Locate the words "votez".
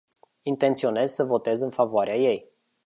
1.23-1.61